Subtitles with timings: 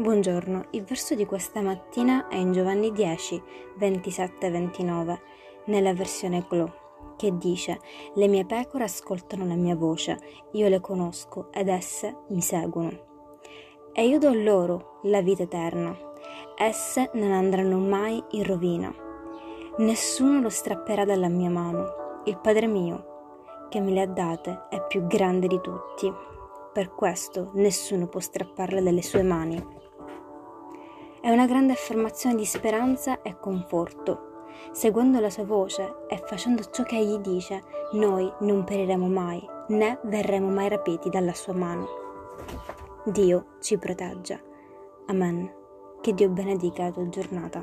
[0.00, 3.42] Buongiorno, il verso di questa mattina è in Giovanni 10,
[3.78, 5.18] 27-29,
[5.66, 6.72] nella versione Glo,
[7.18, 7.78] che dice:
[8.14, 10.18] Le mie pecore ascoltano la mia voce,
[10.52, 12.90] io le conosco ed esse mi seguono.
[13.92, 15.94] E io do loro la vita eterna,
[16.56, 18.90] esse non andranno mai in rovina.
[19.76, 22.22] Nessuno lo strapperà dalla mia mano.
[22.24, 26.10] Il Padre mio, che me le ha date, è più grande di tutti.
[26.72, 29.78] Per questo nessuno può strapparle dalle sue mani.
[31.22, 34.46] È una grande affermazione di speranza e conforto.
[34.72, 37.62] Seguendo la sua voce e facendo ciò che egli dice,
[37.92, 41.86] noi non periremo mai, né verremo mai rapiti dalla sua mano.
[43.04, 44.42] Dio ci protegge.
[45.08, 45.52] Amen.
[46.00, 47.62] Che Dio benedica la tua giornata.